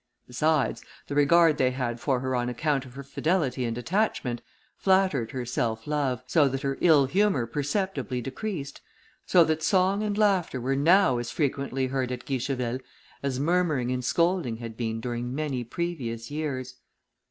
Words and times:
Besides, 0.25 0.81
the 1.05 1.13
regard 1.13 1.59
they 1.59 1.69
had 1.69 1.99
for 1.99 2.21
her 2.21 2.35
on 2.35 2.49
account 2.49 2.85
of 2.85 2.95
her 2.95 3.03
fidelity 3.03 3.65
and 3.65 3.77
attachment, 3.77 4.41
flattered 4.75 5.29
her 5.29 5.45
self 5.45 5.85
love, 5.85 6.23
so 6.25 6.47
that 6.47 6.63
her 6.63 6.79
ill 6.81 7.05
humour 7.05 7.45
perceptibly 7.45 8.19
decreased; 8.19 8.81
so 9.27 9.43
that 9.43 9.61
song 9.61 10.01
and 10.01 10.17
laughter 10.17 10.59
were 10.59 10.75
now 10.75 11.19
as 11.19 11.29
frequently 11.29 11.85
heard 11.85 12.11
at 12.11 12.25
Guicheville, 12.25 12.79
as 13.21 13.39
murmuring 13.39 13.91
and 13.91 14.03
scolding 14.03 14.57
had 14.57 14.75
been 14.75 15.01
during 15.01 15.35
many 15.35 15.63
previous 15.63 16.31
years. 16.31 16.77